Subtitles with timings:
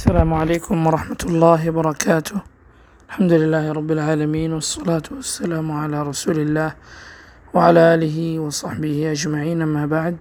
[0.00, 2.40] السلام عليكم ورحمة الله وبركاته.
[3.08, 6.70] الحمد لله رب العالمين والصلاة والسلام على رسول الله
[7.54, 10.16] وعلى آله وصحبه أجمعين أما بعد.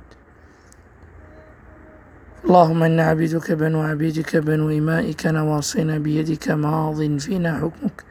[2.43, 8.03] اللهم إنا عبيدك بنو عبيدك بنو إمائك نواصينا بيدك ماض فينا حكمك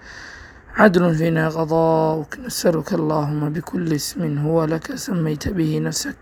[0.77, 2.33] عدل فينا قضاؤك.
[2.49, 6.17] نسألك اللهم بكل اسم هو لك سميت به نفسك.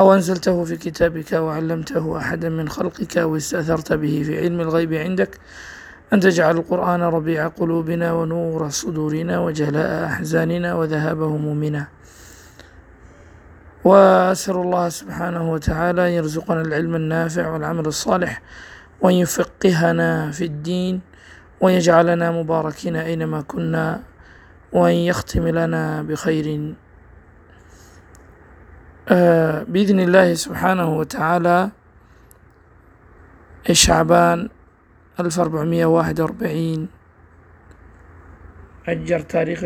[0.00, 5.38] أو أنزلته في كتابك وعلمته أحدا من خلقك أو استأثرت به في علم الغيب عندك
[6.12, 11.86] أن تجعل القرآن ربيع قلوبنا ونور صدورنا وجلاء أحزاننا وذهاب همومنا.
[13.84, 18.42] وأسأل الله سبحانه وتعالى أن يرزقنا العلم النافع والعمل الصالح
[19.00, 21.00] وأن يفقهنا في الدين
[21.60, 24.00] ويجعلنا مباركين أينما كنا
[24.72, 26.74] وأن يختم لنا بخير
[29.09, 31.69] آه، بإذن الله سبحانه وتعالى
[33.71, 34.49] شعبان
[35.19, 36.87] 1441
[38.87, 39.63] أجر تاريخ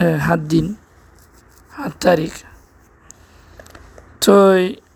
[0.00, 0.76] آه، حدين
[1.70, 2.44] حد تاريخ
[4.20, 4.86] توي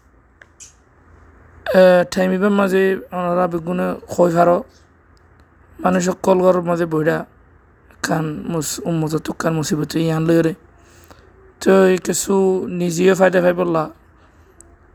[2.14, 2.82] টাইমিবার মাঝে
[3.16, 4.58] ওনারা বেগুনে খৈ ফারো
[5.78, 7.16] মানুষ কলগর মাঝে বইরা
[8.06, 10.52] কান মুস উম্মত তুকান মুসিবত ইয়ান লইরে
[11.65, 11.75] তো
[12.07, 12.35] কিছু
[12.79, 13.83] নিজেও ফায়দা পাই বললা।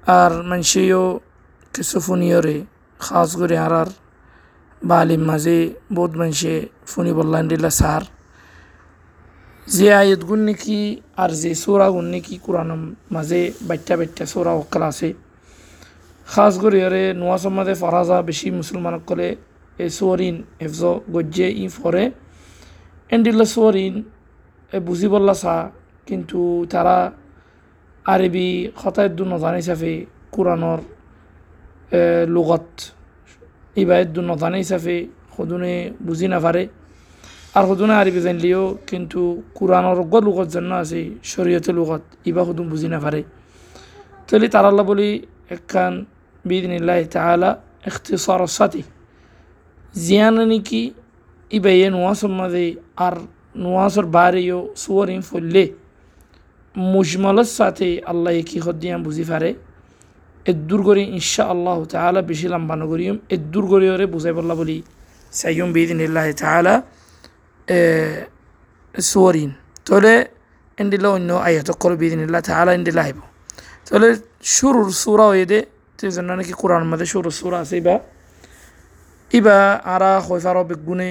[0.06, 1.04] আর মানুষেও
[1.74, 2.56] কিছু ফুনিয়রে
[3.00, 3.88] খাস করে আর
[4.82, 5.58] বালিম মাঝে
[5.96, 6.54] বহুত মানুষে
[6.90, 8.02] ফুনি বললান দিলা সার।
[9.66, 10.80] যে আয়ত গুণ নাকি
[11.22, 12.70] আর যে সোরা গুণ নাকি কোরআন
[13.14, 15.08] মাঝে বাচ্চা বাচ্চা সোরা অকাল আছে।
[16.28, 19.28] খাস করে আরে নোয়া সমাজে ফরাজা বেশি মুসলমান কলে
[19.84, 20.82] এ সোরিন এফজ
[21.14, 22.05] গজ্জে ই ফরে।
[23.14, 23.94] এন্ডিল্লা সোরিন
[24.72, 25.55] এ বুঝি বললা সা
[26.11, 26.41] কিন্তু
[26.72, 26.97] তারা
[28.14, 28.48] আরবি
[28.80, 29.91] খতায়দ্দুন নজান হিসাবে
[30.34, 30.80] কোরআনর
[32.36, 32.67] লগত।
[33.83, 34.97] ইবায়দ্দুন নজান হিসাবে
[35.34, 35.75] সদুনে
[36.06, 36.62] বুঝি নাপারে
[37.56, 39.20] আর সদুনে আরবি জানলিও কিন্তু
[39.58, 41.01] কোরআনর গ লগত জানা আছে
[41.33, 43.20] শরীয়তে লগত। ইবা সদুন বুঝি নাপারে
[44.27, 45.08] তাহলে তারাল্লা বলি
[45.55, 45.92] একখান
[46.48, 47.51] বিদিনিল্লাহ তালা
[47.89, 48.83] এখতিসর সাথী।
[50.05, 50.83] জিয়ানা নাকি
[51.51, 52.67] ইবাইয়ে নোয়াসর মাঝে
[53.07, 53.14] আর
[53.64, 55.64] নোয়াসর বারেও সুয়ারিম ফুললে
[56.75, 59.51] মুজমালের সাথে আল্লাহ কি হদিয়া বুঝি পারে
[60.47, 64.77] এদুর করি ইনশা আল্লাহ তালা বেশি লম্বানো করিম এদুর করি ওরে বুঝাই বললা বলি
[65.33, 66.75] সাইম বিদিনিল্লাহ তালা
[68.95, 69.51] সুয়ারিন
[69.86, 70.13] তাহলে
[70.79, 73.19] এন্ডিলা অন্য আয়াত করো বিদিনিল্লাহ তালা এন্ডিলা আহিব
[73.87, 74.08] তাহলে
[74.57, 75.58] শুরুর সুরা হয়ে দে
[75.98, 77.97] সেই জন্য নাকি কোরআন মধ্যে শুরুর সুরা আছে, ইবা।
[79.31, 79.58] ইবা
[79.95, 81.11] আরা হইফারো বেগুনে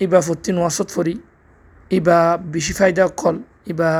[0.00, 1.14] ইবা ফতি নোয়াসত ফরি,
[1.90, 2.18] ইবা
[2.54, 3.36] বেশি ফায়দা কল,
[3.72, 3.90] ইবা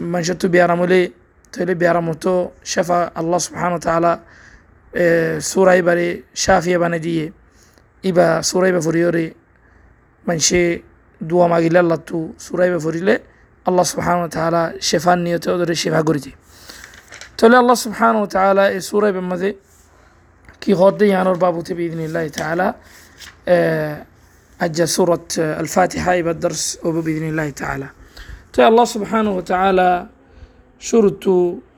[0.00, 1.12] من جدت بيارمولي
[1.52, 4.20] تولي بيارموتو شفا الله سبحانه وتعالى
[4.96, 7.32] آه، سورة إبري شافية بندية
[8.06, 9.34] إبا سورة إبا فريوري
[10.26, 10.82] من شي
[11.20, 13.18] دوا ما قيل الله تو سورة إبا
[13.68, 16.34] الله سبحانه وتعالى شفا نيته ودري شفا قريتي.
[17.38, 19.56] تولي الله سبحانه وتعالى سورة إبا مذي
[20.60, 22.74] كي غدي يعني بابوتي بإذن الله تعالى
[23.48, 24.04] آه،
[24.60, 27.88] أجا سورة الفاتحة إبا الدرس وبإذن الله تعالى.
[28.58, 29.90] تو الله سبحانه وتعالى
[30.90, 31.24] شرط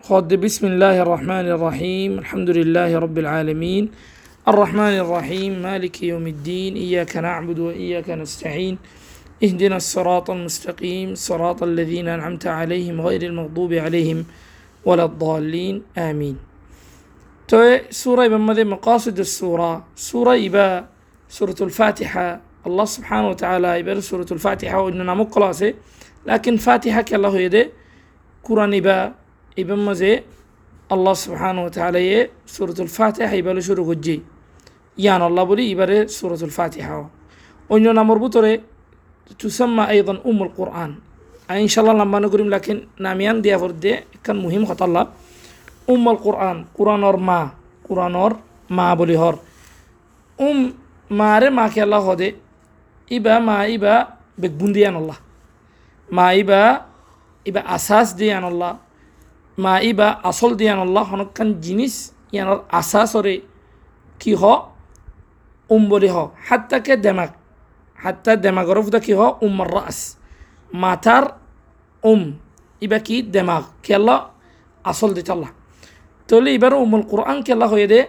[0.08, 3.84] خد بسم الله الرحمن الرحيم الحمد لله رب العالمين
[4.48, 8.78] الرحمن الرحيم مالك يوم الدين إياك نعبد وإياك نستعين
[9.44, 14.24] اهدنا الصراط المستقيم صراط الذين أنعمت عليهم غير المغضوب عليهم
[14.84, 16.36] ولا الضالين آمين
[17.90, 20.68] سورة بمدى مقاصد السورة سورة إبا
[21.28, 25.68] سورة الفاتحة আল্লাহ সুবহান ও তালা এবার সুরতুল ফাতিহা অন্য নামক কলা আছে।
[26.28, 27.62] লাকিন ফাতিহাকে আল্লাহ হয়ে দে
[28.46, 28.98] কোরআন ইবা
[29.60, 30.12] ইবের মাঝে
[30.94, 32.20] আল্লাহ সুবহান ও তালা এ
[32.54, 34.14] সুরতুল ফাতিহা ইবারে শুরু করছি।
[35.02, 36.96] ইয়ান আল্লাহ বলি ইবারে সুরতুল ফাতিহা।
[37.72, 38.52] অন্য নামর ভিতরে
[39.40, 40.90] তুসাম্মা এইদন উমুল কোরআন।
[41.64, 45.02] ইনশাল্লাহ লাম্বানো করিম, লাকিন নামিয়ান দিয়া ভর দিয়ে একখান মুহিম খতাল্লা
[45.92, 47.40] উম্মল কোরআন, কোরআনর মা
[47.86, 48.32] কোরআনর
[48.76, 49.34] মা বলি হর।
[50.38, 50.58] উম
[51.20, 52.28] মারে মাকে আল্লাহ হদে
[53.10, 53.94] ইবা মা ইবা
[54.40, 55.18] বেগুন দিয়ে আল্লাহ
[56.08, 56.62] মা ইবা
[57.46, 58.72] ইবা আসাস দিয়ে আল্লাহ
[59.58, 61.94] মা ইবা আসল দিয়ে আল্লাহ হনকান জিনিস
[62.34, 63.34] ইয়ানোর আসাসরে
[64.20, 64.42] কি হ
[65.70, 66.16] উম বলি হ
[66.48, 67.30] হাত্তাকে দেমাগ
[67.98, 69.98] হাত্তা দেমাগর ফুদা কি হ উম্মর রাস
[70.70, 71.24] মাথার
[72.02, 72.22] উম
[72.82, 74.18] ইবা কি দেমাগ কে আল্লাহ
[74.84, 75.52] আসল দিতে আল্লাহ
[76.28, 78.00] তাহলে এবার উমুল কোরআন আল্লাহ হয়ে দে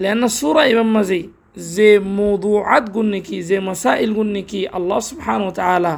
[0.00, 1.20] লেনা সুরা ইবাম মাঝে
[1.67, 5.93] যে মৌদুআত গুণ নাকি যে মাসাইল গুণ নাকি আল্লাহ সুবহান ও তালা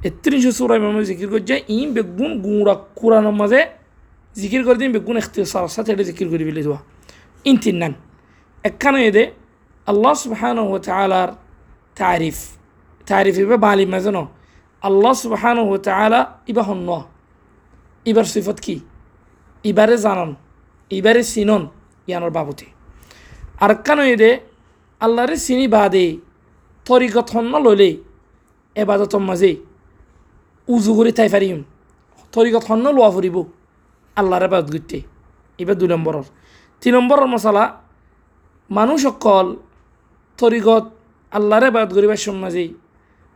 [0.00, 3.60] এত্রিশশো সুরা ইমাম জিকির করছে ইম বেগুন গুঁড়া কোরআনের মাঝে
[4.36, 6.80] জিকির করে দিন বেগুন এখতিয়ার সাথে এটা জিকির করে ফেলে দেওয়া
[7.44, 7.92] ইন তিন নান
[8.64, 9.24] একখানে এদে
[9.86, 11.30] আল্লাহ সুবহান ও তালার
[11.96, 12.38] তারিফ
[13.06, 14.16] তারিফ ইবা বালি মাজন
[14.82, 16.20] আল্লাহ সুবহান ও তালা
[16.50, 16.88] ইবা হন্য
[18.06, 18.76] ইবার সিফত কি
[19.64, 20.30] ইবারে জানন
[20.90, 21.62] ইবারে চিনন
[22.08, 22.66] ইয়ানোর বাবুতে
[23.62, 24.30] আর কেন এদে
[25.05, 26.05] আল্লাহরে চিনি বাদে,
[26.85, 27.89] তরিকত হন্য লইলে
[28.75, 29.51] এবাদতর মাঝে
[30.67, 31.59] উজু করে তাই পারিম
[32.33, 33.37] তরিকত হন্য লোয়া ফুরিব,
[34.17, 34.97] আল্লাহরে বাদ করতে।
[35.59, 36.27] এবার দুই নম্বরের।
[36.81, 37.65] তিন নম্বরের মশালা,
[38.69, 39.47] মানুষ অকল
[40.39, 40.85] তরিকত
[41.31, 42.65] আল্লাহরে বাদ করিবার সমাজে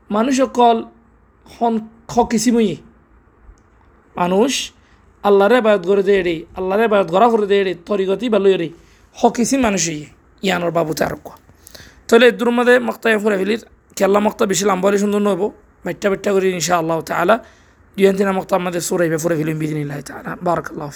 [0.09, 0.77] মানুষ অকল
[2.15, 2.75] হকিসিময়ে
[4.15, 4.51] মানুষ
[5.23, 8.67] আল্লাহরে বাদ করে দে রে, আল্লাহরে বাদ করা করে দে রে তরিগতি ভালো রে
[9.15, 9.99] হকিসি মানুষই
[10.45, 11.35] ইয়ানোর বাবুতে কোয়া।
[12.09, 13.61] তাহলে এদুর মধ্যে মক্তায় ফুরে ফেলির
[13.97, 15.41] খেলা মক্তা বেশি লাম্বারি সুন্দর নব
[15.85, 17.35] মেট্টা বাট্টা করি ইনশা আল্লাহ তালা
[17.97, 20.87] দুই তিনা মক্তা আমাদের সুরাইবে ফুরে ফেলিম বিদিন তালা বারাক আল্লাহ